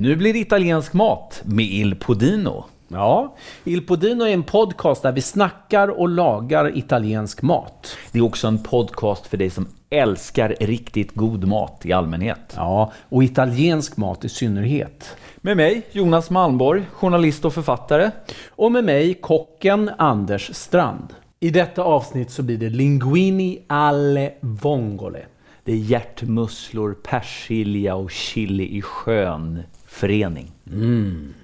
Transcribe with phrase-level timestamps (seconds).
[0.00, 2.64] Nu blir det italiensk mat med Il Podino.
[2.88, 7.96] Ja, Il Podino är en podcast där vi snackar och lagar italiensk mat.
[8.12, 12.54] Det är också en podcast för dig som älskar riktigt god mat i allmänhet.
[12.56, 15.16] Ja, och italiensk mat i synnerhet.
[15.36, 18.10] Med mig, Jonas Malmborg, journalist och författare.
[18.50, 21.14] Och med mig, kocken Anders Strand.
[21.40, 25.22] I detta avsnitt så blir det linguini alle vongole.
[25.64, 30.52] Det är hjärtmusslor, persilja och chili i skön förening.
[30.70, 31.34] Mm.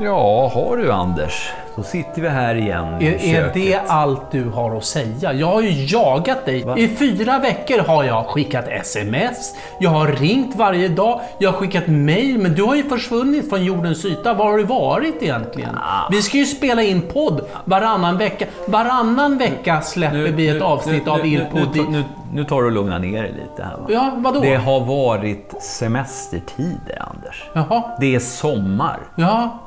[0.00, 1.50] Ja, har du Anders.
[1.76, 3.54] Då sitter vi här igen i Är, är köket.
[3.54, 5.32] det allt du har att säga?
[5.32, 6.64] Jag har ju jagat dig.
[6.64, 6.78] Va?
[6.78, 11.86] I fyra veckor har jag skickat sms, jag har ringt varje dag, jag har skickat
[11.86, 14.34] mail, men du har ju försvunnit från jordens yta.
[14.34, 15.74] Var har du varit egentligen?
[15.76, 16.08] Ah.
[16.10, 18.44] Vi ska ju spela in podd varannan vecka.
[18.68, 21.76] Varannan vecka släpper vi ett avsnitt av nu, Ilpodd.
[21.76, 23.86] nu, nu, nu tar du och lugnar ner dig lite här va?
[23.88, 24.40] Ja, vadå?
[24.40, 27.44] Det har varit semestertider Anders.
[27.52, 28.98] Jaha, Det är sommar.
[29.16, 29.58] ja.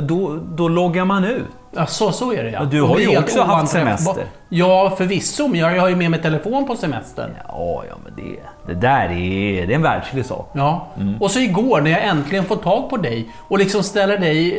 [0.00, 1.44] Då, då loggar man ut.
[1.76, 2.64] Ja, så, så är det ja.
[2.64, 4.24] Du har ju också haft semester.
[4.48, 7.30] Ja, förvisso, men jag har ju med mig telefon på semestern.
[7.48, 10.50] Ja, ja men det, det där är, det är en världslig sak.
[10.52, 10.86] Ja.
[11.00, 11.14] Mm.
[11.20, 14.58] Och så igår när jag äntligen får tag på dig och liksom ställer dig,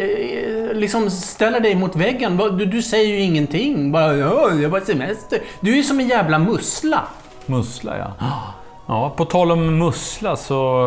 [0.69, 2.38] eh, liksom ställer dig mot väggen.
[2.38, 3.91] Du, du säger ju ingenting.
[3.91, 5.39] Bara ja, jag var semester.
[5.59, 7.01] Du är ju som en jävla mussla.
[7.45, 8.27] Mussla ja.
[8.88, 10.85] Ja, på tal om mussla så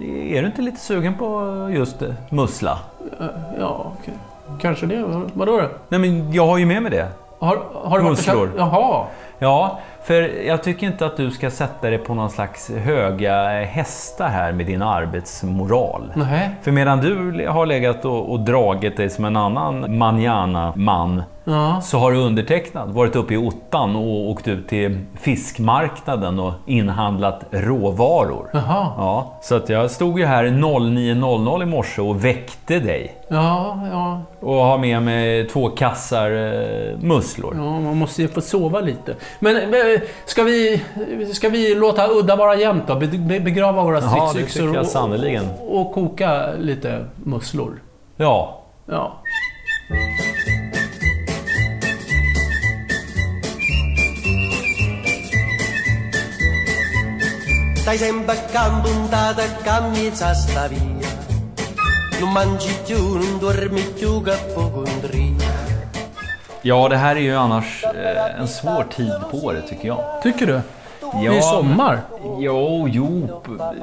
[0.00, 2.78] eh, är du inte lite sugen på just det, mussla?
[3.58, 4.14] Ja, okej.
[4.60, 5.04] kanske det.
[5.32, 5.68] Vadå då?
[5.88, 7.08] Nej men jag har ju med mig det.
[7.38, 8.46] Har, har du varit och Musslor.
[8.46, 9.04] köpt- Jaha.
[9.38, 14.28] Ja, för jag tycker inte att du ska sätta dig på någon slags höga hästar
[14.28, 16.12] här med din arbetsmoral.
[16.14, 16.50] Nej.
[16.62, 21.80] För medan du har legat och, och dragit dig som en annan manjana-man Ja.
[21.80, 27.40] så har du undertecknat varit uppe i ottan och åkt ut till fiskmarknaden och inhandlat
[27.50, 28.50] råvaror.
[28.52, 28.86] Jaha.
[28.96, 33.16] Ja, så att jag stod ju här 09.00 i morse och väckte dig.
[33.28, 34.22] Ja, ja.
[34.40, 37.54] Och har med mig två kassar eh, musslor.
[37.56, 39.14] Ja, man måste ju få sova lite.
[39.38, 39.70] Men
[40.26, 40.82] ska vi,
[41.32, 42.94] ska vi låta udda vara jämnt då?
[42.94, 45.44] Be- be- Begrava våra stridsyxor och, sannerligen.
[45.68, 47.82] och koka lite musslor.
[48.16, 48.56] Ja,
[48.86, 49.12] Ja.
[57.90, 61.08] Stai sempre a campo, puntata a camminare sta via.
[62.20, 64.22] Non mangi più, non dormi più
[64.54, 64.84] poco
[66.62, 70.22] Ja, det här är ju annars eh, en svår tid på året tycker jag.
[70.22, 70.60] Tycker du?
[71.00, 72.00] Ja, Det är sommar.
[72.38, 73.28] Jo, jo,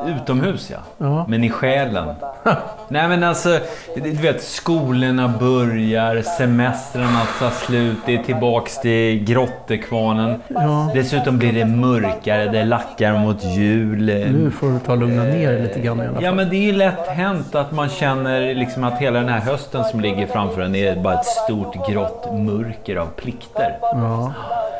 [0.07, 0.77] utomhus ja.
[0.97, 1.25] Ja.
[1.27, 2.07] Men i själen.
[2.87, 3.59] Nej men alltså,
[3.95, 10.41] du vet skolorna börjar, semestrarna tar slut, det är tillbaks till grottekvarnen.
[10.47, 10.91] Ja.
[10.93, 14.05] Dessutom blir det mörkare, det lackar mot jul.
[14.05, 16.23] Nu får du ta och lugna ner dig lite grann i alla fall.
[16.23, 19.39] Ja men det är ju lätt hänt att man känner liksom att hela den här
[19.39, 23.77] hösten som ligger framför en är bara ett stort grått mörker av plikter.
[23.81, 24.33] Ja.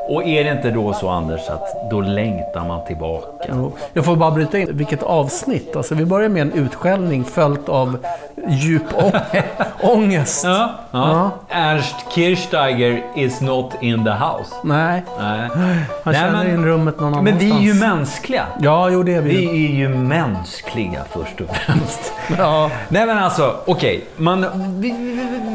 [0.09, 3.46] Och är det inte då så Anders att då längtar man tillbaka?
[3.49, 3.73] Jo.
[3.93, 4.67] Jag får bara bryta in.
[4.71, 5.75] Vilket avsnitt.
[5.75, 7.97] Alltså, vi börjar med en utskällning följt av
[8.49, 9.19] djup ång-
[9.81, 10.43] ångest.
[10.45, 11.31] Ja, ja.
[11.49, 14.53] Ernst Kirchsteiger is not in the house.
[14.63, 15.39] Nej, Nej.
[15.49, 17.41] han Nej, känner men- in rummet någon annanstans.
[17.41, 18.45] Men vi är ju mänskliga.
[18.59, 19.29] Ja, jo det är vi.
[19.35, 22.13] Vi är ju mänskliga först och främst.
[22.37, 22.71] Ja.
[22.89, 24.05] Nej men alltså, okej.
[24.17, 24.45] Man,
[24.81, 24.91] vi,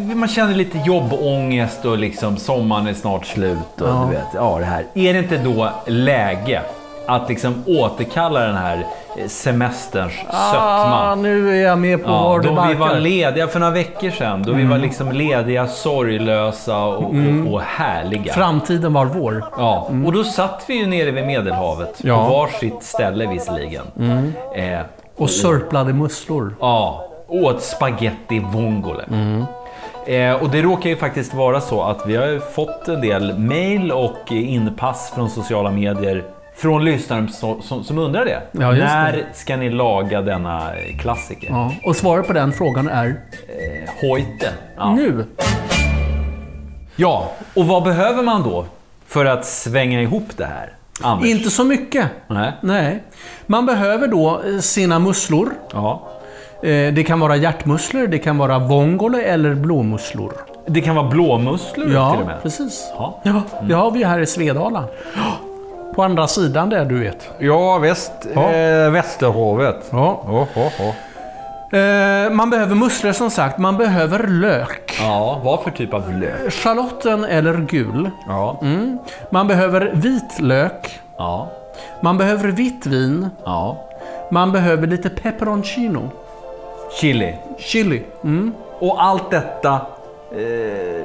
[0.08, 4.06] vi, man känner lite jobbångest och liksom sommaren är snart slut och Ja.
[4.10, 4.84] du vet, ja det här.
[4.94, 6.62] Är det inte då läge
[7.06, 8.86] att liksom återkalla den här
[9.18, 11.14] eh, semesterns Ah, sötma?
[11.14, 14.10] nu är jag med på Ja, var du då vi var lediga för några veckor
[14.10, 14.42] sedan.
[14.42, 18.32] Då vi var liksom lediga, sorglösa och, och, och härliga.
[18.32, 19.44] Framtiden var vår.
[19.58, 21.94] Ja, och då satt vi ju nere vid Medelhavet.
[22.02, 22.26] Ja.
[22.28, 23.84] På varsitt ställe visserligen.
[24.56, 24.80] Eh,
[25.16, 26.54] Och sörplade musslor.
[26.60, 29.04] ja, åt spaghetti vongole.
[30.06, 33.92] Eh, och det råkar ju faktiskt vara så att vi har fått en del mail
[33.92, 36.24] och inpass från sociala medier
[36.56, 38.42] från lyssnare som, som, som undrar det.
[38.52, 39.24] Ja, När det.
[39.34, 41.48] ska ni laga denna klassiker?
[41.50, 41.72] Ja.
[41.84, 44.48] Och svaret på den frågan är Eh, Hojte.
[44.76, 44.94] Ja.
[44.94, 45.26] nu.
[46.96, 48.64] ja, och vad behöver man då
[49.06, 50.72] för att svänga ihop det här?
[51.02, 51.28] Anders?
[51.28, 52.06] Inte så mycket.
[52.28, 52.52] Nej.
[52.60, 53.02] Nej.
[53.46, 55.52] Man behöver då eh, sina musslor.
[55.72, 56.02] Ja.
[56.62, 60.32] Eh, Det kan vara hjärtmusslor, det kan vara vongole eller blåmusslor.
[60.66, 62.42] Det kan vara blåmusslor till Ja, och med.
[62.42, 62.90] precis.
[62.96, 63.20] Ja.
[63.24, 64.84] Ja, det har vi ju här i Svedala.
[65.94, 67.30] På andra sidan där, du vet.
[67.38, 68.50] Ja, väst, Ja.
[68.52, 69.88] Eh, Västerhavet.
[69.90, 70.22] Ja.
[70.26, 70.92] Ja, ja, ja.
[71.78, 73.58] Eh, man behöver musslor som sagt.
[73.58, 74.98] Man behöver lök.
[75.00, 76.52] Ja, vad för typ av lök?
[76.52, 78.10] Schalotten eller gul.
[78.28, 78.58] Ja.
[78.62, 78.98] Mm.
[79.30, 81.00] Man behöver vitlök.
[81.16, 81.48] Ja.
[82.00, 83.30] Man behöver vitt vin.
[83.44, 83.76] Ja.
[84.30, 86.10] Man behöver lite peperoncino.
[87.00, 87.34] Chili.
[87.58, 88.02] Chili.
[88.24, 88.54] Mm.
[88.78, 89.80] Och allt detta.
[90.36, 90.42] Eh,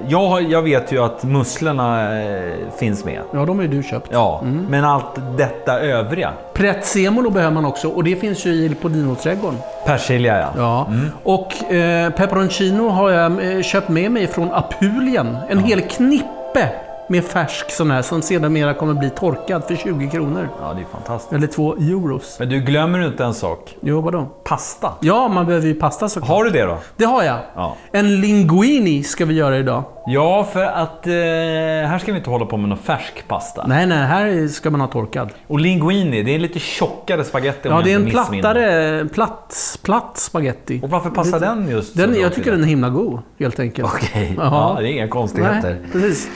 [0.07, 3.21] jag, jag vet ju att musslorna eh, finns med.
[3.33, 4.09] Ja, de har ju du köpt.
[4.12, 6.33] Ja, men allt detta övriga.
[6.53, 9.57] Prezzemolo behöver man också och det finns ju i Podino-trädgården.
[9.85, 10.53] Persilja ja.
[10.57, 10.88] Ja.
[11.24, 15.38] Och eh, peperoncino har jag eh, köpt med mig från Apulien.
[15.50, 16.69] En hel knippe
[17.09, 20.50] med färsk sån här som sedermera kommer bli torkad för 20 kronor.
[20.62, 21.33] Ja, det är fantastiskt.
[21.33, 22.36] Eller 2 euros.
[22.39, 23.75] Men du glömmer inte en sak.
[23.81, 24.27] Jo, vadå?
[24.44, 24.94] Pasta.
[25.01, 26.30] Ja, man behöver ju pasta såklart.
[26.30, 26.77] Har du det då?
[26.98, 27.38] Det har jag.
[27.56, 27.75] Ja.
[27.92, 29.83] En linguini ska vi göra idag.
[30.09, 33.68] Ja, för att eh, här ska vi inte hålla på med någon färsk pasta.
[33.68, 35.30] Nej, nej, här ska man ha torkad.
[35.48, 40.18] Och linguini, det är lite tjockare spaghetti om Ja, det är en plattare, platt, platt
[40.18, 40.80] spaghetti.
[40.83, 43.88] Och varför passar den just Den, jag tycker den är himla god, helt enkelt.
[43.94, 44.74] Okej, Jaha.
[44.75, 45.77] ja, det är inga konstigheter.
[45.81, 46.30] Nej, precis.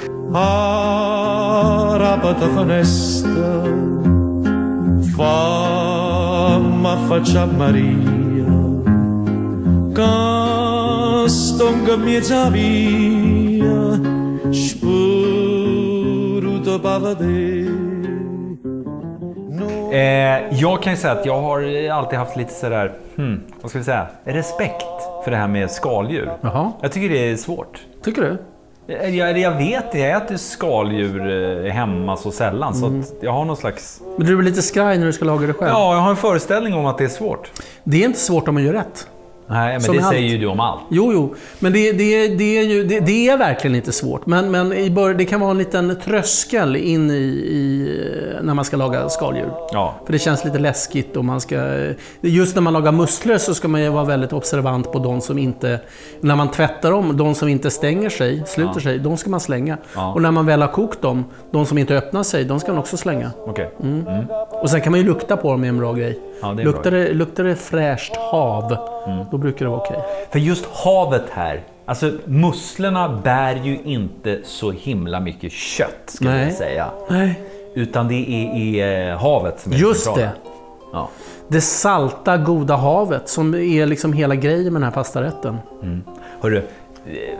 [7.57, 8.01] Maria
[11.25, 13.50] Castonga mezza via
[16.83, 17.25] Bavade
[19.91, 23.79] Eh, jag kan ju säga att jag har alltid haft lite sådär, hmm, vad ska
[23.79, 24.85] vi säga, respekt
[25.23, 26.31] för det här med skaldjur.
[26.41, 27.81] Jaha, Jag tycker det är svårt.
[28.03, 28.37] tycker du?
[28.93, 32.99] Jag, jag, jag vet det, jag äter skaldjur eh, hemma så sällan så Mm.
[32.99, 34.01] att jag har någon slags...
[34.17, 35.71] Men du blir lite skraj när du ska laga det själv.
[35.71, 37.51] Ja, jag har en föreställning om att det är svårt.
[37.83, 39.07] Det är inte svårt om man gör rätt.
[39.51, 40.81] Nej, men Som det säger ju du om allt.
[40.89, 41.35] Jo, jo.
[41.59, 44.25] Men det, det, det, är, ju, det, det är verkligen inte svårt.
[44.25, 47.89] Men, men i bör, det kan vara en liten tröskel in i, i
[48.41, 49.51] när man ska laga skaldjur.
[49.71, 49.95] Ja.
[50.05, 51.77] För det känns lite läskigt och man ska...
[52.21, 55.37] Just när man lagar musslor så ska man ju vara väldigt observant på de som
[55.37, 55.79] inte...
[56.21, 59.77] När man tvättar dem, de som inte stänger sig, sluter sig, de ska man slänga.
[59.95, 60.13] Ja.
[60.13, 62.79] Och när man väl har kokt dem, de som inte öppnar sig, de ska man
[62.79, 63.31] också slänga.
[63.47, 63.71] Okej.
[64.49, 66.19] Och sen kan man ju lukta på dem, är en bra grej.
[66.41, 68.77] Ja, det luktar, det, luktar det fräscht hav,
[69.31, 69.99] då brukar det vara okej.
[70.31, 76.43] För just havet här, alltså musslorna bär ju inte så himla mycket kött, ska Nej.
[76.43, 76.89] jag säga.
[77.09, 77.39] Nej.
[77.75, 80.27] Utan det är i eh, havet som är Just centrala.
[80.27, 80.33] det.
[80.93, 81.09] Ja.
[81.47, 85.57] Det salta, goda havet som är liksom hela grejen med den här pastarätten.
[86.41, 86.63] Hörru, eh,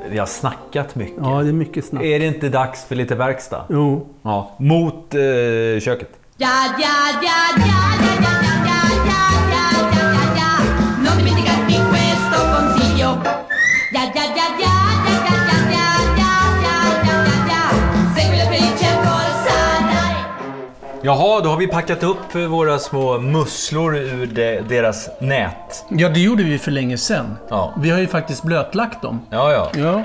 [0.09, 1.18] vi har snackat mycket.
[1.24, 2.06] Ja, det är mycket snabbt.
[2.06, 3.65] Är det inte dags för lite verkstad?
[3.69, 4.07] Jo.
[4.21, 4.51] Ja.
[4.59, 5.19] Mot eh,
[5.81, 6.09] köket.
[6.38, 6.88] Ya, ya,
[7.21, 7.30] ya,
[7.62, 8.41] ya, ya, ya,
[21.03, 25.86] Jaha, då har vi packat upp eh, våra små musslor ur de, deras nät.
[25.89, 27.38] Ja, det gjorde vi för länge sedan.
[27.50, 27.74] Ja.
[27.77, 29.21] Vi har ju faktiskt blötlagt dem.
[29.30, 29.71] Ja, ja.
[29.81, 30.03] Ja.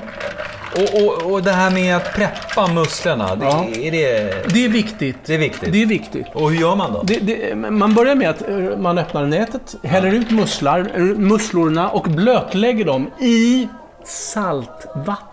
[0.75, 3.65] Och, och, och det här med att preppa musslorna, det, Ja.
[3.73, 5.17] är det, Det är viktigt.
[5.25, 5.71] det är viktigt?
[5.73, 6.25] Det är viktigt.
[6.33, 7.01] Och hur gör man då?
[7.03, 11.89] Det, det, man börjar med att eh, man öppnar nätet, häller ut musslar, eh, musslorna
[11.89, 13.67] och blötlägger dem i
[14.05, 15.26] saltvatten.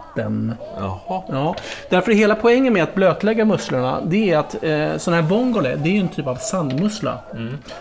[0.78, 1.22] Jaha.
[1.28, 1.54] Ja,
[1.90, 5.76] därför är hela poängen med att blötlägga musslorna, det är att eh, sån här vongole,
[5.76, 7.18] det är en typ av sandmussla.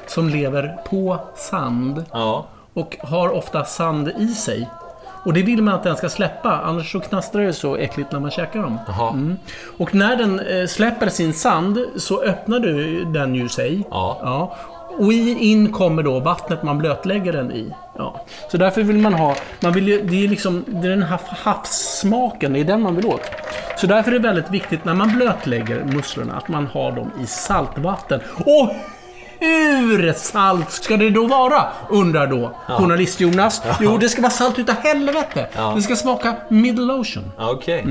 [0.07, 2.45] Som lever på sand Ja.
[2.73, 4.69] och har ofta sand i sig.
[5.25, 8.19] Och det vill man att den ska släppa, annars så knastrar det så äckligt när
[8.19, 8.79] man käkar dem.
[8.87, 9.35] Jaha.
[9.77, 13.83] Och när den eh, släpper sin sand så öppnar du den ju sig.
[13.91, 14.17] Ja.
[14.21, 14.55] Ja.
[14.97, 17.73] Och in kommer då vattnet man blötlägger den i.
[17.97, 18.25] Ja.
[18.51, 21.19] Så därför vill man ha, man vill ju, det är liksom, det är den här
[21.43, 23.21] havssmaken, det är den man vill åt.
[23.77, 27.27] Så därför är det väldigt viktigt när man blötlägger musslorna att man har dem i
[27.27, 28.19] saltvatten.
[28.45, 28.69] Och
[29.39, 31.65] hur salt ska det då vara?
[31.89, 33.61] Undrar då journalist-Jonas.
[33.79, 35.47] Jo, det ska vara salt utav helvete.
[35.75, 37.31] Det ska smaka middle ocean.
[37.37, 37.83] Ja, Okej.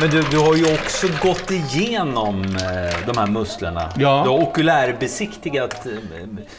[0.00, 3.82] Men du, du har ju också gått igenom eh, de här musslorna.
[3.96, 4.22] Ja.
[4.24, 5.92] Du har okulärbesiktigat eh,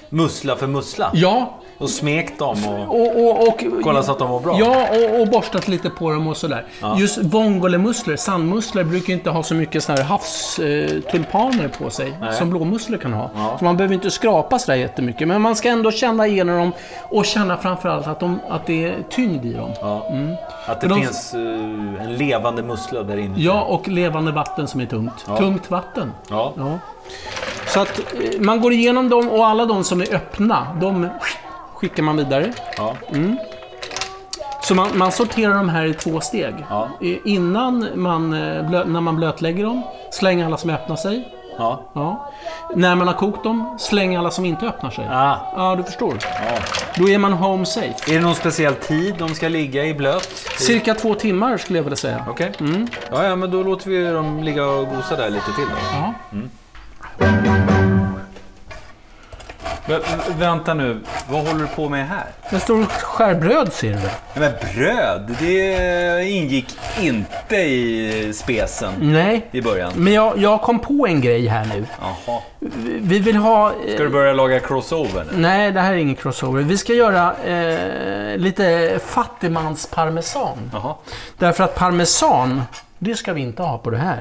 [0.10, 1.12] mussla för mussla.
[1.14, 3.00] Ja, Och smekt dem och...
[3.00, 4.60] Och, och, och, Kolla så att de mår bra.
[4.60, 6.66] Ja, och, och borstat lite på dem och sådär.
[6.98, 12.98] Just vongolemusslor, sandmusslor, brukar inte ha så mycket såna här havstulpaner på sig som blåmusslor
[12.98, 13.30] kan ha.
[13.60, 15.28] Så man behöver inte skrapa sådär jättemycket.
[15.28, 16.72] Men man ska ändå känna igenom dem
[17.10, 19.72] och känna framförallt att, de, att det är tyngd i dem.
[19.82, 20.06] Ja.
[20.66, 21.40] Att det de- finns eh,
[22.04, 23.34] en levande mussla där inne.
[23.38, 25.26] Ja, och levande vatten som är tungt.
[25.38, 26.12] Tungt vatten.
[26.30, 26.54] Ja.
[26.58, 26.80] Ja.
[27.68, 31.10] Så att eh, man går igenom dem och alla de som är öppna, de
[31.80, 32.54] skickar man vidare.
[32.78, 32.96] Ja.
[34.62, 36.56] Så man, man sorterar de här i två steg.
[36.70, 36.90] Ja.
[37.26, 39.82] Innan man, eh, när man blötlägger dem,
[40.12, 41.28] slänger alla som öppnar sig.
[41.58, 41.82] Ja.
[41.94, 42.32] Ja.
[42.76, 45.08] När man har kokt dem, släng alla som inte öppnar sig.
[45.12, 45.36] Ah.
[45.56, 46.18] Ja, du förstår.
[46.22, 46.58] Ja.
[46.96, 48.12] Då är man home safe.
[48.12, 50.30] Är det någon speciell tid de ska ligga i blöt?
[50.58, 52.26] Cirka två timmar skulle jag vilja säga.
[52.30, 52.52] Okej.
[53.12, 55.76] Ja, ja, men då låter vi dem ligga och gosa där lite till då.
[55.94, 56.14] Ja.
[57.18, 57.99] Vä-
[59.90, 62.26] vä- vänta nu, vad håller du på med här?
[62.50, 64.40] Det står skärbröd ser du.
[64.40, 69.92] Men bröd, det ingick inte i spesen Nej, i början.
[69.96, 71.86] men jag, jag kom på en grej här nu.
[72.02, 72.42] Jaha.
[73.02, 73.68] Vi vill ha...
[73.70, 75.38] eh, Ska du börja laga crossover nu?
[75.38, 76.62] Nej, det här är ingen crossover.
[76.62, 80.72] Vi ska göra eh, lite fattigmansparmesan.
[80.74, 80.96] Jaha.
[81.38, 82.62] Därför att parmesan,
[83.00, 84.20] det ska vi inte ha på det här.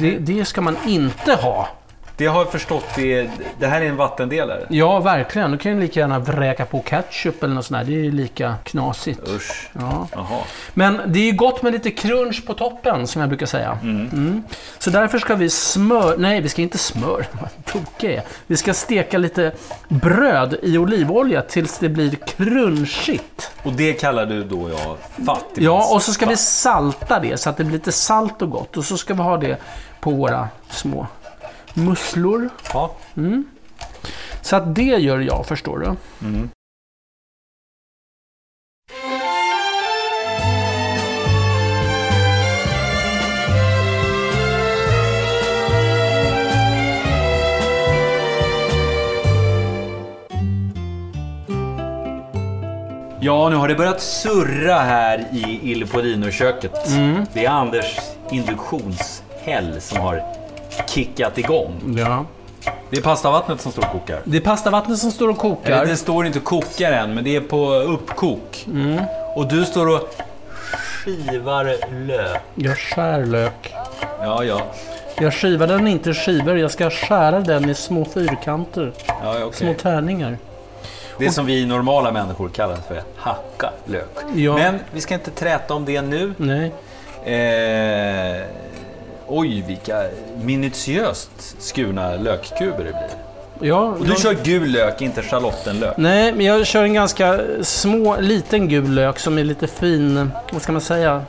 [0.00, 1.68] Det, det ska man inte ha.
[2.16, 4.66] Det har jag förstått, det, det här är en vattendelare.
[4.68, 5.50] Ja, verkligen.
[5.50, 7.92] Du kan ju lika gärna vräka på ketchup eller något sånt där.
[7.92, 9.28] Det är ju lika knasigt.
[9.28, 9.70] Usch.
[9.72, 10.08] Ja.
[10.12, 10.40] Jaha.
[10.74, 13.78] Men det är ju gott med lite crunch på toppen, som jag brukar säga.
[13.82, 14.42] Mm.
[14.78, 16.16] Så därför ska vi smör...
[16.18, 17.26] Nej, vi ska inte smör.
[17.40, 18.22] Vad tokig jag är.
[18.46, 19.52] Vi ska steka lite
[19.88, 23.50] bröd i olivolja tills det blir crunchigt.
[23.62, 25.48] Och det kallar du då jag fattigmans...
[25.56, 28.76] Ja, och så ska vi salta det så att det blir lite salt och gott.
[28.76, 29.56] Och så ska vi ha det
[30.00, 31.06] på våra små
[31.74, 32.48] musslor.
[32.72, 32.96] Ja.
[34.42, 35.96] Så att det gör jag, förstår du.
[53.20, 56.88] Ja, nu har det börjat surra här i Il Podino-köket.
[56.88, 57.26] Mm.
[57.32, 57.96] Det är Anders
[58.30, 60.43] induktionshäll som har
[60.88, 61.94] kickat igång.
[61.98, 62.24] Ja.
[62.90, 64.20] Det är pastavattnet som står och kokar.
[64.24, 65.72] Det är pastavattnet som står och kokar.
[65.72, 68.66] Eller, det står inte kokar än, men det är på uppkok.
[68.66, 69.04] Mm.
[69.34, 70.14] Och du står och
[71.04, 71.64] skivar
[72.06, 72.42] lök.
[72.54, 73.74] Jag skär lök.
[74.20, 74.60] Ja, ja.
[75.20, 78.92] Jag skivar den inte i skivor, jag ska skära den i små fyrkanter.
[79.06, 79.52] ja okej.
[79.52, 80.38] Små tärningar.
[81.18, 84.10] Det som vi normala människor kallar för hacka lök.
[84.34, 84.54] Ja.
[84.54, 86.34] Men vi ska inte träta om det nu.
[86.36, 86.72] Nej.
[87.24, 88.42] Eh,
[89.26, 90.04] oj, vilka
[90.42, 93.68] minutiöst skurna lökkuber det blir.
[93.68, 95.94] Ja, Och du kör gul lök, inte schalottenlök.
[95.96, 100.30] Nej, men jag kör en ganska små, liten gul lök som är lite fin.
[100.52, 101.22] Vad ska man säga?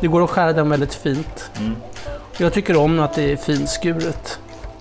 [0.00, 1.50] Det går att skära den väldigt fint.
[1.58, 1.76] Mm.
[2.38, 4.38] Jag tycker om att det är finskuret.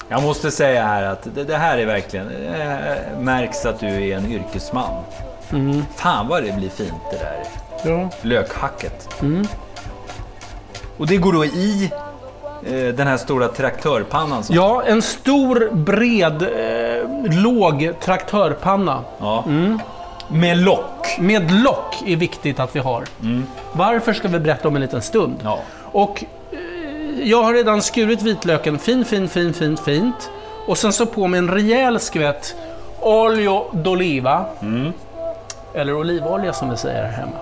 [0.09, 2.27] Jag måste säga här att det, det här är verkligen...
[2.27, 5.03] Eh, märks att du är en yrkesman.
[5.51, 5.83] Mm.
[5.95, 7.43] Fan vad det blir fint det där
[7.91, 8.09] Ja.
[8.21, 9.09] lökhacket.
[9.21, 9.47] Mm.
[10.97, 11.91] Och det går då i
[12.71, 14.43] den här stora traktörpannan.
[14.43, 19.01] Som, ja, en stor, bred, eh, låg traktörpanna.
[19.19, 19.43] Ja.
[20.27, 21.17] Med lock.
[21.19, 23.03] Med lock är viktigt att vi har.
[23.71, 25.35] Varför ska vi berätta om en liten stund.
[25.43, 25.59] Ja.
[25.81, 26.59] Och eh,
[27.29, 30.29] jag har redan skurit vitlöken fin, fin, fin, fin, fint.
[30.67, 32.55] Och sen så på med en rejäl skvätt
[33.01, 34.43] olio d'oliva.
[35.73, 37.37] Eller olivolja som vi säger här hemma.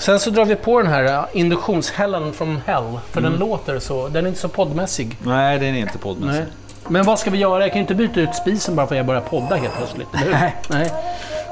[0.00, 2.98] Sen så drar vi på den här eh, induktionshällen from hell.
[3.10, 5.16] För den låter så, den är inte så poddmässig.
[5.22, 6.40] Nej, den är inte poddmässig.
[6.40, 6.48] Nej.
[6.88, 7.62] Men vad ska vi göra?
[7.62, 10.08] Jag kan ju inte byta ut spisen bara för att jag börjar podda helt plötsligt.
[10.12, 10.36] hur?
[10.70, 10.92] Nej.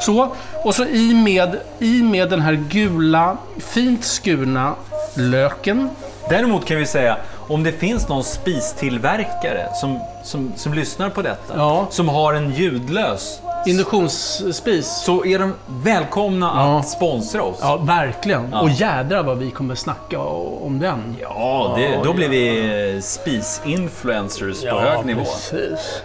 [0.01, 0.29] Så,
[0.65, 4.75] och så i med, i med den här gula, fint skurna
[5.15, 5.91] löken.
[6.31, 7.17] Däremot kan vi säga,
[7.49, 11.87] om det finns någon spistillverkare som, som, som lyssnar på detta, Ja.
[11.91, 15.03] som har en ljudlös, Induktionsspis.
[15.05, 16.79] så är de välkomna Ja.
[16.79, 17.59] att sponsra oss.
[17.61, 18.49] Ja, verkligen.
[18.53, 18.61] Ja.
[18.61, 21.17] Och jädra vad vi kommer snacka om den.
[21.21, 25.21] Ja, det, då blir vi spisinfluencers på hög nivå.
[25.25, 26.03] precis.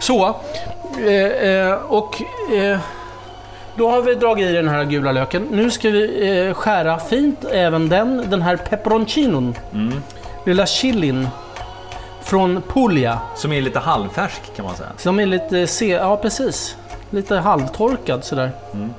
[0.00, 0.34] Så,
[1.06, 1.14] eh,
[1.50, 2.22] eh, och
[2.54, 2.78] eh,
[3.76, 5.46] då har vi dragit i den här gula löken.
[5.50, 9.54] Nu ska vi eh, skära fint även den, den här peperoncinon.
[9.72, 10.02] Mm.
[10.46, 11.28] Lilla chilin
[12.22, 13.18] från Puglia.
[13.36, 14.88] Som är lite halvfärsk kan man säga.
[14.96, 16.76] Som är lite, se ja precis,
[17.12, 18.50] lite halvtorkad sådär.
[18.74, 18.94] Mm.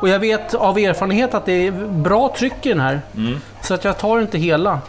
[0.00, 3.00] Och jag vet av erfarenhet att det är bra tryck i den här.
[3.16, 3.40] Mm.
[3.62, 4.80] Så att jag tar inte hela.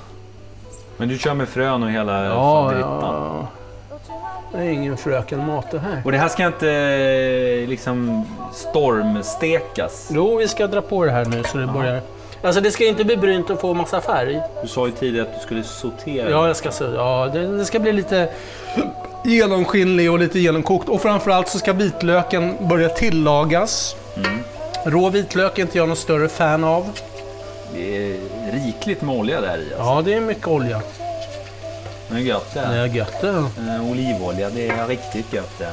[0.98, 3.00] Men du kör med frön och hela Ja, faderittan.
[3.02, 3.48] ja.
[4.54, 6.02] Det är ingen fröken mat det här.
[6.06, 10.10] Och det här ska inte eh, liksom stormstekas.
[10.14, 12.02] Jo, vi ska dra på det här nu så det börjar...
[12.44, 14.42] Alltså det ska inte bli brynt och få massa färg.
[14.62, 16.30] Du sa ju tidigare att du skulle sortera.
[16.30, 16.70] Ja, jag ska.
[16.96, 18.30] Ja, det, det ska bli lite
[19.24, 20.90] genomskinlig och lite genomkokt.
[20.90, 23.96] Och framförallt så ska vitlöken börja tillagas.
[24.86, 26.90] Rå vitlök är inte jag någon större fan av.
[27.74, 28.18] Det är
[28.52, 29.62] rikligt med olja där i.
[29.62, 29.78] Alltså.
[29.78, 30.82] Ja, det är mycket olja.
[32.10, 32.60] Det är gött det.
[32.60, 33.28] Det är gött det.
[33.28, 35.72] Eh, olivolja, det är riktigt gött det.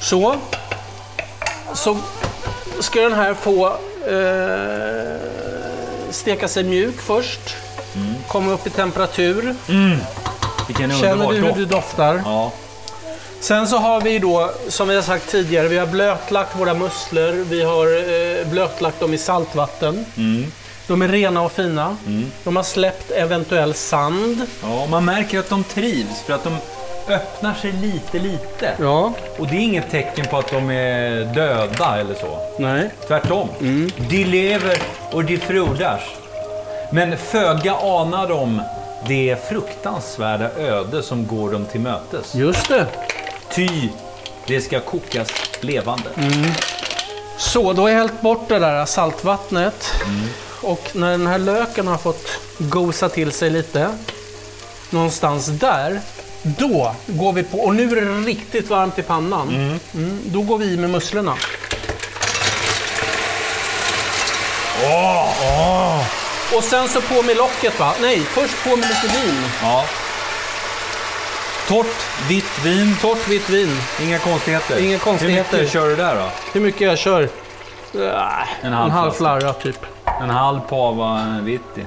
[0.00, 0.34] Så.
[1.74, 1.96] Så
[2.80, 3.66] ska den här få
[4.08, 5.16] eh,
[6.10, 7.56] steka sig mjuk först.
[8.28, 9.54] Komma upp i temperatur.
[10.68, 11.58] Vilken Känner underbar du hur doft.
[11.58, 12.22] det doftar?
[12.24, 12.50] Ja.
[13.40, 17.44] Sen så har vi då, som vi har sagt tidigare, vi har blötlagt våra musslor.
[17.44, 20.04] Vi har eh, blötlagt dem i saltvatten.
[20.16, 20.52] Mm.
[20.86, 21.96] De är rena och fina.
[22.44, 24.42] De har släppt eventuell sand.
[24.62, 26.56] ja, man märker att de trivs för att de
[27.08, 28.72] öppnar sig lite, lite.
[28.80, 29.12] Ja.
[29.38, 32.38] Och det är inget tecken på att de är döda eller så.
[32.58, 32.90] Nej.
[33.08, 33.48] Tvärtom.
[34.10, 34.78] De lever
[35.12, 36.00] och de frodas.
[36.92, 38.62] Men föga anar de
[39.06, 42.34] det fruktansvärda öde som går dem till mötes.
[42.34, 42.86] Just det.
[43.54, 43.88] Ty
[44.46, 45.28] det ska kokas
[45.60, 46.08] levande.
[47.38, 49.90] Så, då har jag hällt bort det där saltvattnet.
[50.62, 52.26] Och när den här löken har fått
[52.58, 53.88] gosa till sig lite,
[54.90, 56.00] någonstans där,
[56.42, 60.58] då går vi på, och nu är det riktigt varmt i pannan, mm, då går
[60.58, 61.34] vi i med musslorna.
[66.56, 67.92] Och sen så på med locket va?
[68.00, 69.42] Nej, först på med lite vin.
[69.62, 69.84] Ja.
[71.68, 71.96] Torrt,
[72.28, 72.96] vitt vin.
[73.00, 73.76] Torrt vitt vin.
[74.02, 74.78] Inga konstigheter.
[74.78, 75.56] Inga konstigheter.
[75.56, 76.28] Hur mycket kör du där då?
[76.52, 77.22] Hur mycket jag kör?
[77.22, 77.28] Äh,
[77.94, 78.06] En
[78.62, 79.18] en halv halv flaska.
[79.40, 79.86] flarra typ.
[80.22, 81.84] En halv pava vitti.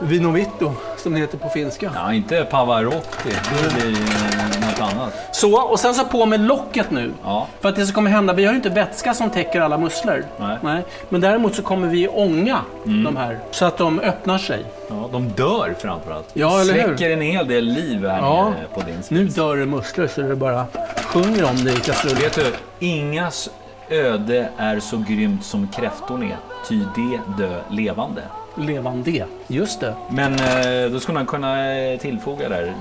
[0.00, 1.90] Vinovitto, som det heter på finska.
[1.94, 3.30] Ja, inte pavarotti.
[3.62, 5.14] Det blir eh, annat.
[5.32, 7.12] Så, och sen så på med locket nu.
[7.24, 7.46] Ja.
[7.60, 10.24] För att det som kommer hända, vi har ju inte vätska som täcker alla musslor.
[10.62, 10.82] Nej.
[11.08, 14.64] Men däremot så kommer vi ånga de här så att de öppnar sig.
[14.88, 16.28] Ja, de dör framförallt.
[16.32, 16.82] Ja, eller hur?
[16.96, 18.48] Släcker en hel del liv här Ja.
[18.50, 19.10] nere på din spis.
[19.10, 20.66] Nu dör det musslor så det bara
[21.06, 22.18] sjunger om det i kastrullen.
[22.22, 22.44] Vet du,
[22.86, 23.50] ingas
[23.90, 26.36] öde är så grymt som kräftorn är,
[26.68, 28.22] ty det dö levande.
[28.54, 29.24] Levande.
[29.46, 29.94] Just det.
[30.10, 32.74] Men eh, då skulle man kunna eh, tillfoga där,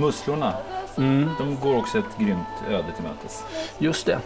[0.00, 0.52] musslorna,
[0.98, 1.30] Mm.
[1.38, 2.38] de går också ett grymt
[2.70, 3.42] öde till mötes.
[3.78, 4.18] Just det.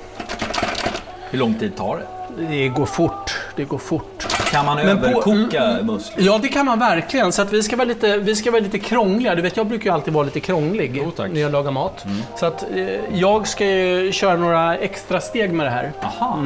[1.31, 2.07] Hur lång tid tar det?
[2.51, 3.37] Det går fort.
[3.57, 4.27] Det går fort.
[4.51, 6.27] Kan man Men på- överkoka mm, musslor?
[6.27, 7.33] Ja, det kan man verkligen.
[7.33, 9.35] Så att vi ska vara lite, vi ska vara lite krångliga.
[9.35, 11.31] Du vet, jag brukar ju alltid vara lite krånglig tack.
[11.33, 12.05] när jag lagar mat.
[12.37, 15.93] Så att eh, jag ska ju köra några extra steg med det här.
[16.03, 16.39] Aha.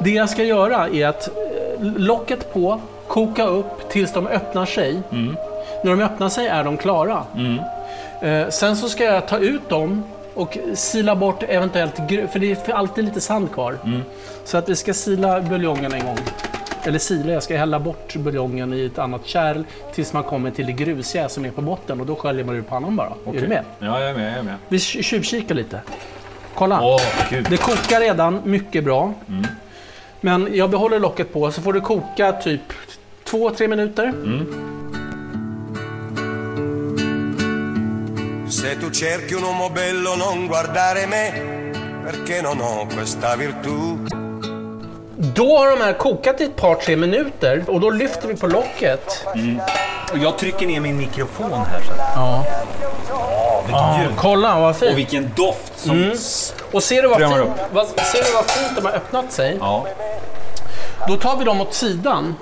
[0.00, 1.34] Det jag ska göra är att eh,
[1.80, 5.02] locket på, koka upp tills de öppnar sig.
[5.84, 7.22] När de öppnar sig är de klara.
[8.22, 10.02] Eh, sen så ska jag ta ut dem
[10.34, 11.96] och sila bort eventuellt
[12.32, 13.78] för det är alltid lite sand kvar.
[14.44, 16.18] Så att vi ska sila buljongen en gång.
[16.84, 19.62] Eller sila, jag ska hälla bort buljongen i ett annat kärl
[19.94, 22.62] tills man kommer till det grusiga som är på botten och då sköljer man ur
[22.62, 23.12] pannan bara.
[23.26, 23.64] Är du med?
[23.78, 24.32] Ja, jag är med.
[24.32, 24.54] Jag är med.
[24.68, 25.80] Vi tj- tjuvkikar lite.
[26.54, 26.80] Kolla.
[27.30, 27.46] Gud.
[27.50, 29.12] Det kokar redan mycket bra.
[30.20, 32.60] Men jag behåller locket på så får det koka typ
[33.30, 34.12] 2-3 minuter.
[38.48, 41.32] Se tu cerchi un uomo bello non guardare me,
[42.04, 43.98] perché non ho questa virtù.
[45.16, 48.46] Då har de här kokat i ett par, tre minuter och då lyfter vi på
[48.46, 49.26] locket.
[50.12, 51.80] Och jag trycker ner min mikrofon här.
[51.80, 51.92] Så.
[52.14, 52.44] Ja.
[53.66, 54.16] Vilket ljud.
[54.18, 54.92] Kolla vad fint.
[54.92, 56.12] Och vilken doft som...
[56.72, 59.56] Och ser du vad, fint, vad, ser du vad fint de har öppnat sig?
[59.60, 59.86] Ja.
[61.08, 62.34] Då tar vi dem åt sidan.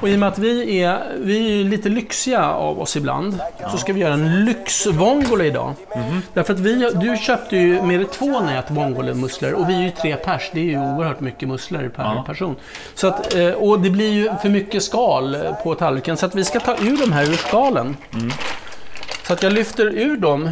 [0.00, 3.76] Och i och med att vi är, vi är lite lyxiga av oss ibland så
[3.78, 5.74] ska vi göra en lyxvongole idag.
[6.34, 9.90] Därför att vi, du köpte ju med dig två nät vongolemusslor och vi är ju
[9.90, 10.50] tre pers.
[10.54, 12.24] Det är ju oerhört mycket musslor per Ja.
[12.26, 12.56] person.
[12.94, 16.44] Så att, eh, och det blir ju för mycket skal på tallriken så att vi
[16.44, 17.96] ska ta ur de här ur skalen.
[19.26, 20.50] Så att jag lyfter ur dem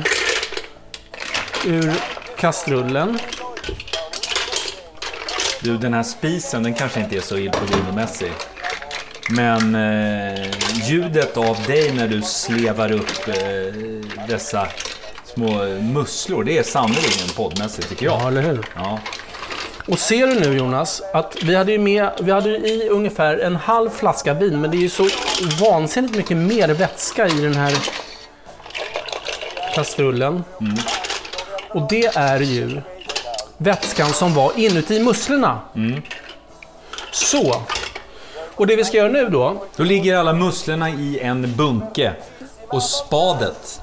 [1.67, 1.93] ur
[2.39, 3.19] kastrullen.
[5.63, 8.33] Du, den här spisen, den kanske inte är så imponermässig.
[9.31, 10.47] Men eh,
[10.89, 13.35] ljudet av dig när du slevar upp eh,
[14.29, 14.69] dessa
[15.25, 18.21] små musslor, det är sannerligen poddmässigt tycker jag.
[18.21, 18.67] Ja, eller hur?
[18.75, 18.99] Ja.
[19.87, 23.57] Och ser du nu Jonas, att vi hade ju med, vi hade i ungefär en
[23.57, 25.09] halv flaska vin, men det är ju så
[25.61, 27.75] vansinnigt mycket mer vätska i den här
[29.75, 30.45] kastrullen.
[31.69, 32.81] Och det är ju
[33.59, 35.61] vätskan som var inuti musslorna.
[37.13, 37.63] Så.
[38.59, 42.13] Och det vi ska göra nu då, Då ligger alla musslorna i en bunke
[42.69, 43.81] och spadet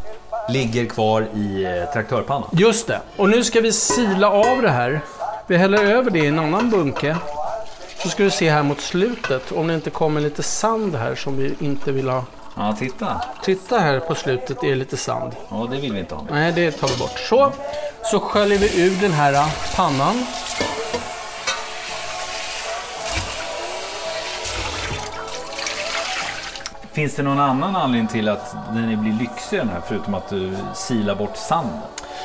[0.50, 2.50] ligger kvar i eh, traktörpannan.
[2.52, 3.02] just det.
[3.18, 5.02] Och nu ska vi sila av det här.
[5.48, 7.18] Vi häller över det i en annan bunke.
[8.04, 11.38] Så ska du se här mot slutet om det inte kommer lite sand här som
[11.38, 12.24] vi inte vill ha.
[12.56, 13.22] Ja, titta.
[13.44, 15.32] Titta här på slutet är det lite sand.
[15.50, 16.24] Ja, det vill vi inte ha.
[16.32, 17.20] Nej, det tar vi bort.
[17.30, 17.52] Så,
[18.12, 20.26] så sköljer vi ur den här pannan.
[26.96, 30.58] Finns det någon annan anledning till att den blir lyxig den här, förutom att du
[30.74, 31.80] silar bort sanden?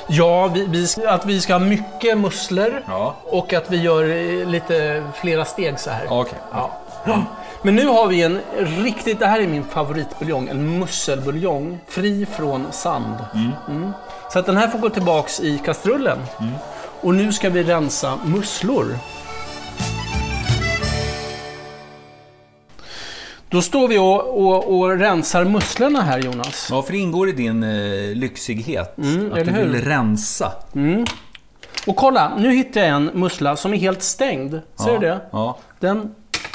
[0.08, 3.14] Ja, vi, vi, att vi ska ha mycket musslor Ja.
[3.24, 6.06] och att vi gör eh, lite flera steg så här.
[6.10, 6.38] Okej.
[6.52, 6.70] Ja.
[7.62, 12.66] Men nu har vi en riktigt, det här är min favoritbuljong, en musselbuljong fri från
[12.70, 13.14] sand.
[13.68, 13.92] Mm.
[14.32, 16.18] Så att den här får gå tillbaks i kastrullen.
[17.00, 18.86] Och nu ska vi rensa musslor.
[23.50, 26.68] Då står vi och, och, och rensar musslorna här Jonas.
[26.70, 28.98] Ja, för det ingår i din eh, lyxighet.
[28.98, 29.66] Mm, att du hur?
[29.66, 30.52] vill rensa.
[31.86, 34.50] Och kolla, nu hittar jag en mussla som är helt stängd.
[34.50, 34.92] Ser ja.
[34.92, 35.20] du det?
[35.30, 35.58] Ja.
[35.80, 36.14] Den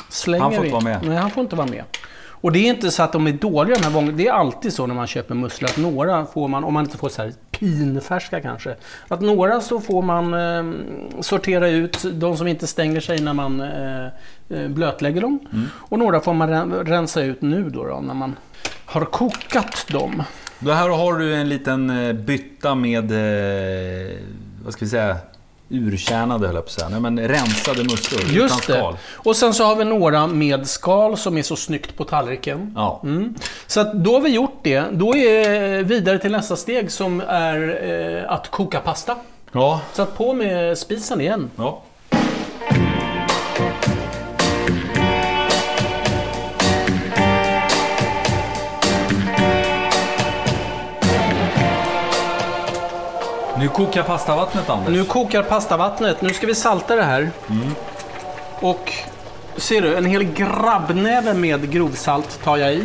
[0.09, 0.67] slänger Han får vi.
[0.67, 1.07] inte vara med.
[1.07, 1.83] Nej, han får inte vara med.
[2.27, 4.17] Och det är inte så att de är dåliga de här gångerna.
[4.17, 6.97] Det är alltid så när man köper musslor att några får man, om man inte
[6.97, 8.75] får så här pinfärska kanske,
[9.07, 10.63] att några så får man eh,
[11.21, 14.05] sortera ut de som inte stänger sig när man eh,
[14.49, 15.39] eh, blötlägger dem.
[15.53, 15.65] Mm.
[15.75, 18.35] Och några får man ren- rensa ut nu då, då när man
[18.85, 20.23] har kokat dem.
[20.59, 24.17] Då här har du en liten eh, bytta med, eh,
[24.63, 25.17] vad ska vi säga,
[25.69, 26.89] urkärnade höll jag på att säga.
[26.89, 28.73] Nej, men rensade musslor utan Just det.
[28.73, 28.97] skal.
[29.13, 32.73] Och sen så har vi några med skal som är så snyggt på tallriken.
[32.75, 33.01] Ja.
[33.03, 33.35] Mm.
[33.67, 34.83] Så att då har vi gjort det.
[34.91, 37.79] Då är vidare till nästa steg som är
[38.23, 39.15] eh, att koka pasta.
[39.51, 39.81] Ja.
[39.93, 41.49] Så att på med spisen igen.
[41.55, 41.81] ja.
[53.65, 54.89] Nu kokar pastavattnet Anders.
[54.89, 56.21] Nu kokar pastavattnet.
[56.21, 57.31] Nu ska vi salta det här.
[58.59, 58.93] Och
[59.57, 62.83] ser du, en hel grabbnäve med grovsalt tar jag i.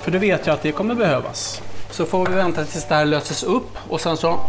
[0.00, 1.62] För det vet jag att det kommer behövas.
[1.90, 4.40] Så får vi vänta tills det här löses upp och sen så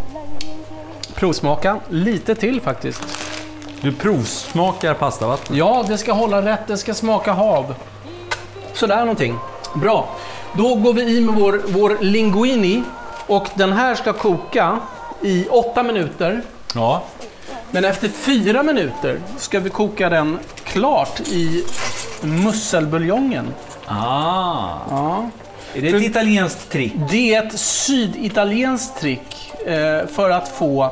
[1.15, 3.01] provsmaka lite till faktiskt.
[3.81, 5.57] Du provsmakar pastavattnet.
[5.57, 7.75] Ja, det ska hålla rätt, det ska smaka hav.
[8.73, 9.35] Sådär någonting.
[9.73, 10.09] Bra.
[10.53, 12.83] Då går vi i med vår, vår linguini.
[13.29, 14.79] Och den här ska koka
[15.21, 16.41] i åtta minuter.
[16.75, 17.03] Ja.
[17.71, 21.63] Men efter fyra minuter ska vi koka den klart i
[22.21, 23.53] musselbuljongen.
[23.85, 24.77] Ah.
[24.89, 25.29] Ja.
[25.73, 26.93] Är det ett italienskt trick?
[27.09, 30.83] Det är ett syditalienskt trick eh, för att få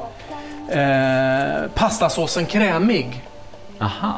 [0.69, 3.26] eh, pastasåsen krämig.
[3.80, 4.13] Aha.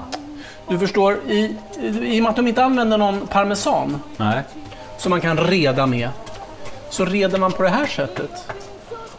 [0.70, 1.56] Du förstår, i,
[2.02, 4.42] i och med att de inte använder någon parmesan Nej.
[4.98, 6.10] som man kan reda med,
[6.90, 8.52] så reder man på det här sättet.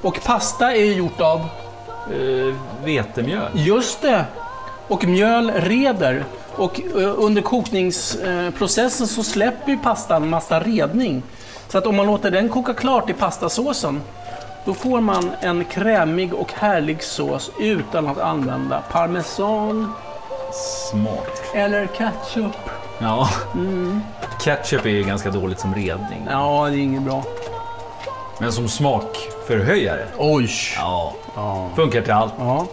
[0.02, 1.46] Och pasta är ju gjort av,
[2.20, 2.54] Uh,
[2.85, 3.48] vetemjöl.
[3.54, 4.24] just det,
[4.88, 6.24] och mjöl reder.
[6.56, 11.22] Och eh, under kokningsprocessen så släpper ju pastan massa redning.
[11.68, 14.00] Så att om man låter den koka klart i pastasåsen,
[14.64, 19.92] då får man en krämig och härlig sås utan att använda parmesan
[20.90, 21.42] Smart.
[21.54, 22.56] eller ketchup.
[22.98, 23.28] Ja.
[24.40, 26.26] Ketchup är ju ganska dåligt som redning.
[26.30, 27.24] Ja, det är inget bra.
[28.40, 30.05] Men som smakförhöjare.
[30.18, 30.50] Oj!
[30.76, 31.14] Ja.
[31.76, 32.33] Funkar till allt.
[32.38, 32.66] Ja.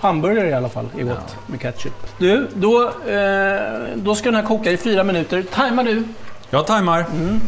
[0.00, 1.92] Hamburgare i alla fall är gott med ketchup.
[2.18, 3.60] Du, då, eh,
[3.94, 5.42] då ska den här koka i fyra minuter.
[5.42, 6.02] Tajmar du?
[6.50, 7.02] Jag tajmar.
[7.04, 7.40] Come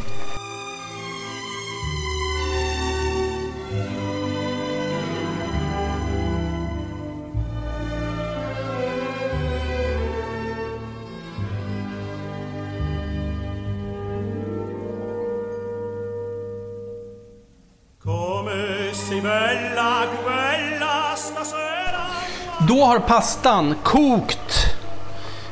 [23.06, 24.76] pastan kokt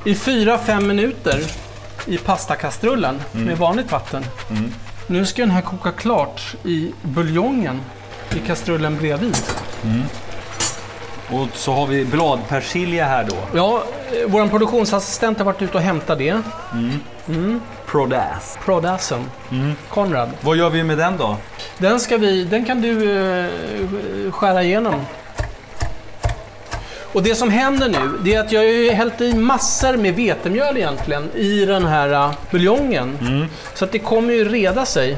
[0.04, 1.40] i 4-5 minuter
[2.06, 4.24] i pastakastrullen med vanligt vatten.
[5.06, 7.80] Nu ska den här koka klart i buljongen
[8.36, 9.36] i kastrullen bredvid.
[11.30, 13.36] Och så har vi bladpersilja här då.
[13.54, 16.42] Ja, eh, vår produktionsassistent har varit ute och hämtat det.
[17.86, 18.58] Prodas.
[18.64, 19.30] Prodassen.
[19.88, 20.30] Konrad.
[20.40, 21.36] Vad gör vi med den då?
[21.78, 24.94] Den, ska vi, den kan du eh, skära igenom.
[27.14, 30.76] Och det som händer nu, det är att jag har hällt i massor med vetemjöl
[30.76, 33.18] egentligen i den här uh, buljongen.
[33.74, 35.16] Så att det kommer ju reda sig.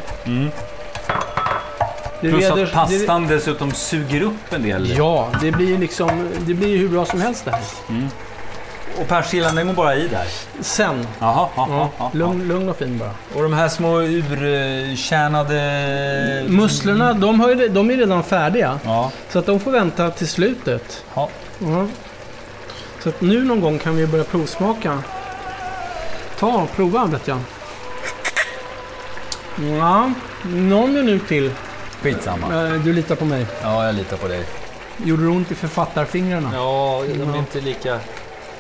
[2.21, 4.89] Det Plus reder- att pastan dessutom suger upp en del.
[4.89, 7.61] Det, ja, det blir ju liksom, det blir hur bra som helst det här.
[9.01, 10.27] Och persiljan den går bara i där.
[10.61, 13.11] Sen, Jaha, ja, ja, lugn, lugn och fin bara.
[13.35, 15.57] Och de här små urkärnade...
[16.49, 18.79] Musslorna, de, har ju, de är redan färdiga.
[18.85, 19.11] Ja.
[19.29, 21.05] Så att de får vänta till slutet.
[21.15, 21.29] ja.
[21.59, 21.87] Ja.
[23.03, 24.99] Så att nu någon gång kan vi börja provsmaka.
[26.39, 27.39] Ta och prova vet jag.
[29.79, 30.11] Ja,
[30.45, 31.51] någon minut till.
[32.03, 32.67] Skitsamma.
[32.67, 33.47] Eh, Du litar på mig.
[33.63, 34.45] Ja, jag litar på dig.
[35.05, 36.51] Gjorde det ont i författarfingrarna?
[36.55, 37.99] Ja, de är inte lika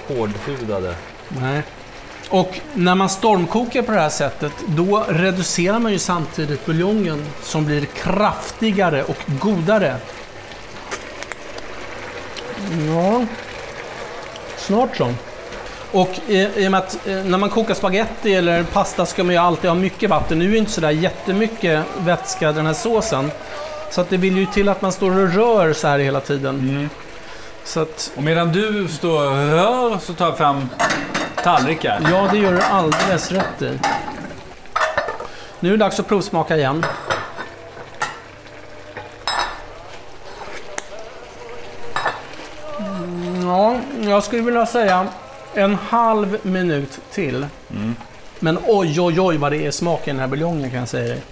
[0.08, 0.94] hårdhudade.
[1.28, 1.62] Nej.
[2.28, 7.66] Och när man stormkokar på det här sättet, då reducerar man ju samtidigt buljongen som
[7.66, 9.96] blir kraftigare och godare.
[12.88, 13.24] Ja,
[14.56, 15.14] snart så.
[15.92, 19.32] Och i, i och med att eh, när man kokar spaghetti eller pasta ska man
[19.32, 20.38] ju alltid ha mycket vatten.
[20.38, 23.30] Nu är det inte sådär jättemycket vätska den här såsen.
[23.90, 26.90] Så att det vill ju till att man står och rör så här hela tiden.
[27.66, 30.68] Så att, Och medan du står och rör så tar jag fram
[31.44, 32.00] tallrikar.
[32.10, 33.78] ja, det gör du alldeles rätt i.
[35.60, 36.84] Nu är det dags att provsmaka igen.
[42.78, 43.76] Mm, Ja,
[44.10, 45.06] jag skulle vilja säga
[45.54, 47.46] en halv minut till.
[48.38, 51.08] Men oj, oj, oj vad det är smak i den här buljongen kan jag säga
[51.08, 51.22] dig.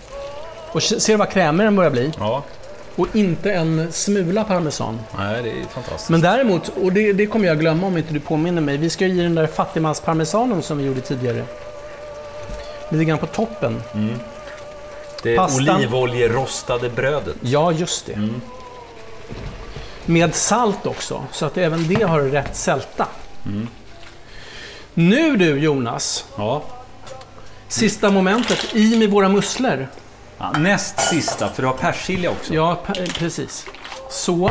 [0.73, 2.13] Och se- ser du vad krämig den börjar bli?
[2.19, 2.43] Ja,
[2.97, 5.01] Och inte en smula parmesan.
[5.19, 6.11] nej, det är fantastiskt.
[6.11, 8.77] Men däremot, och det, det kommer jag glömma om inte du påminner mig.
[8.77, 11.45] Vi ska ju i den där fattigmansparmesanen som vi gjorde tidigare.
[12.89, 13.83] Lite grann på toppen.
[15.23, 17.37] det pastan- olivoljerostade brödet.
[17.41, 18.29] Ja, just det.
[20.07, 23.07] Med salt också, så att även det har rätt sälta.
[24.95, 26.63] Nu du Jonas, Ja.
[27.69, 28.67] sista momentet.
[28.75, 29.89] I med våra musslor.
[30.39, 30.51] Ja.
[30.59, 32.55] Näst sista, för du har persilja också.
[32.55, 32.79] Ja,
[33.19, 33.67] precis.
[34.11, 34.51] Så.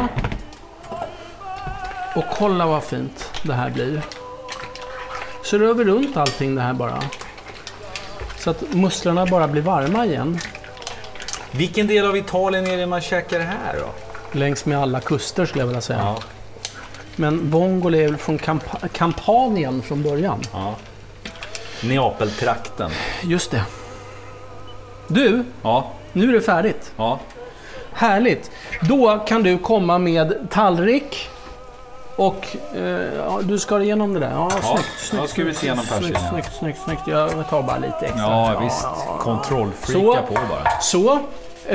[2.15, 4.01] Och kolla vad fint det här blir.
[5.43, 7.03] Så rör vi runt allting det här bara.
[8.39, 10.39] Så att musslorna bara blir varma igen.
[11.51, 13.89] Vilken del av Italien är det man käkar här då?
[14.39, 15.99] Längs med alla kuster skulle jag vilja säga.
[15.99, 16.17] Ja.
[17.15, 20.41] Men Vongole är väl från Kamp- Kampanien från början.
[20.53, 20.75] ja.
[21.83, 22.91] Neapeltrakten.
[23.23, 23.63] Just det.
[25.13, 26.91] Du, Ja, nu är det färdigt.
[26.97, 27.19] ja.
[27.95, 28.51] Härligt.
[28.81, 31.29] Då kan du komma med tallrik.
[32.15, 32.81] Och eh,
[33.17, 34.31] ja, du skar igenom det där.
[34.31, 36.29] Ja, Ja, snyggt, snyggt, då ska vi se igenom snyggt, persiljan.
[36.29, 37.01] snyggt, snyggt, snyggt.
[37.07, 38.21] Jag tar bara lite extra.
[38.21, 38.85] Ja, visst.
[39.19, 40.27] Kontrollfreaka Så.
[40.27, 40.81] på bara.
[40.81, 41.11] Så.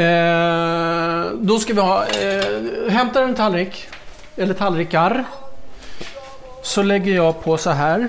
[0.01, 2.05] Eh, då ska vi ha...
[2.07, 3.89] Eh, hämtar en tallrik.
[4.37, 5.25] Eller tallrikar.
[6.63, 8.09] Så lägger jag på så här.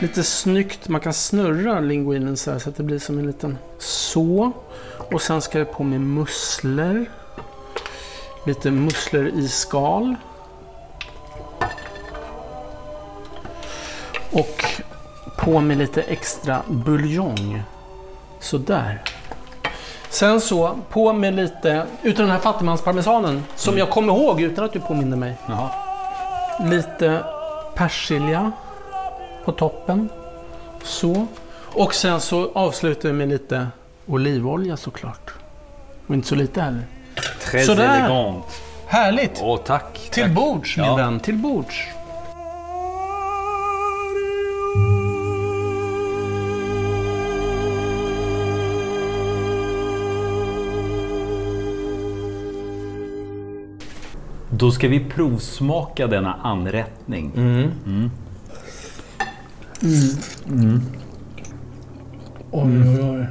[0.00, 0.88] Lite snyggt.
[0.88, 3.58] Man kan snurra linguinen så här så att det blir som en liten...
[3.78, 4.52] Så.
[5.12, 7.06] Och sen ska jag på med musslor.
[8.46, 10.14] Lite musslor i skal.
[14.32, 14.64] Och
[15.38, 17.62] på med lite extra buljong.
[18.40, 19.02] Sådär.
[20.10, 24.72] Sen så, på med lite, utan den här fattigmansparmesanen, som jag kommer ihåg utan att
[24.72, 25.34] du påminner mig.
[25.48, 25.70] Jaha.
[26.64, 27.24] Lite
[27.74, 28.52] persilja
[29.52, 30.08] på toppen.
[30.82, 31.26] Så.
[31.74, 33.66] Och sen så avslutar vi med lite
[34.06, 35.30] olivolja såklart.
[36.06, 36.82] Och inte så lite heller.
[37.40, 37.98] Très Sådär.
[37.98, 38.44] elegant.
[38.86, 39.40] Härligt!
[39.42, 40.08] Åh, tack.
[40.10, 40.32] Till tack.
[40.32, 40.96] bords min Ja.
[40.96, 41.86] vän, till bords.
[54.50, 57.32] Då ska vi provsmaka denna anrättning.
[59.82, 60.10] Oj,
[62.50, 63.26] oj, oj.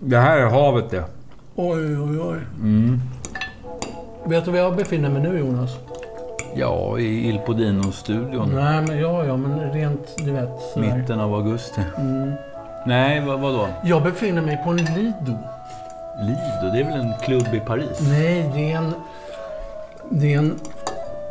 [0.00, 1.04] Det här är havet det.
[1.54, 2.38] Oj, oj, oj.
[4.24, 5.70] Vet du var jag befinner mig nu Jonas?
[6.54, 8.54] Ja, i Il Podino-studion.
[8.54, 10.96] Nej, men ja, ja, men rent, du vet, sådär.
[10.96, 11.80] Mitten av augusti.
[12.86, 13.68] Nej, vad, vadå?
[13.84, 15.38] Jag befinner mig på en Lido.
[16.20, 18.00] Lido, det är väl en klubb i Paris?
[18.00, 18.94] Nej, det är en,
[20.10, 20.58] det är en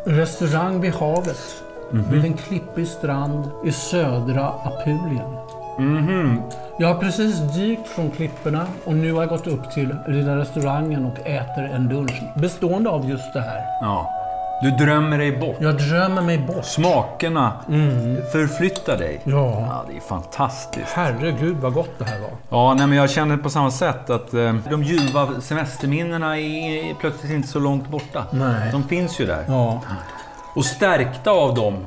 [0.05, 1.64] restaurang vid havet.
[2.09, 5.35] Vid en klippig strand i södra Apulien.
[6.79, 11.05] Jag har precis dykt från klipporna och nu har jag gått upp till lilla restaurangen
[11.05, 13.61] och äter en lunch bestående av just det här.
[13.81, 14.11] Ja.
[14.61, 15.55] Du drömmer dig bort.
[15.59, 16.65] Jag drömmer mig bort.
[16.65, 17.51] Smakerna
[18.31, 19.21] förflyttar dig.
[19.23, 20.91] Ja, Ja, det är fantastiskt.
[20.95, 22.29] herregud vad gott det här var.
[22.49, 27.31] Ja, nej, men jag känner på samma sätt att eh, de ljuva semesterminnena är plötsligt
[27.33, 28.23] inte så långt borta.
[28.31, 28.71] Nej.
[28.71, 29.43] De finns ju där.
[29.47, 29.81] Ja,
[30.55, 31.85] Och stärkta av dem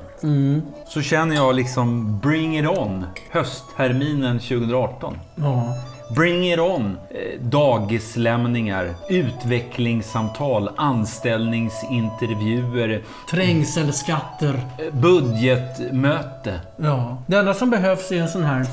[0.88, 5.18] så känner jag liksom bring it on höstterminen 2018.
[5.35, 5.74] ja.
[6.16, 14.54] Bring it on eh, dagislämningar, utvecklingssamtal, anställningsintervjuer, Trängselskatter.
[14.78, 16.61] eh, budgetmöte.
[16.76, 17.16] Ja.
[17.26, 18.66] Det enda som behövs är en sån här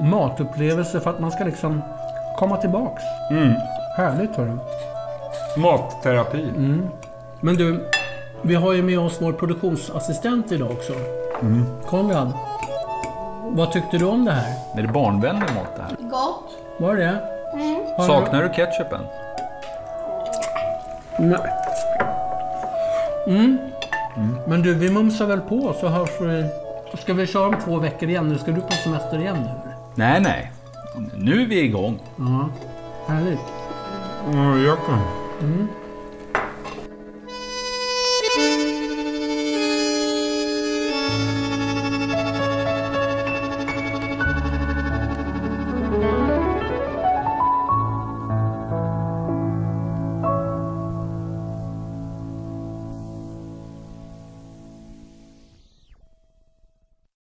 [0.00, 1.82] matupplevelse för att man ska liksom
[2.38, 3.02] komma tillbaks.
[3.96, 4.58] Härligt hörru.
[5.56, 6.46] Matterapi.
[7.40, 7.90] Men du,
[8.42, 10.92] vi har ju med oss vår produktionsassistent idag också.
[11.86, 12.32] Konrad.
[13.44, 14.54] Vad tyckte du om det här?
[14.78, 15.96] Är det barnvänlig mat det här?
[16.10, 16.50] Gott.
[16.78, 17.20] Var det
[17.96, 19.00] Har du- Saknar du ketchupen?
[21.18, 21.38] Nej.
[23.26, 23.58] Mm.
[24.46, 26.44] Men du, vi mumsar väl på så hörs vi...
[27.02, 28.28] Ska vi köra om två veckor igen?
[28.28, 29.70] Nu ska du på semester igen nu?
[29.94, 30.52] Nej, nej.
[31.16, 31.98] Nu är vi igång.
[32.16, 32.48] Ja.
[33.06, 33.38] Härligt.
[35.40, 35.68] Mm,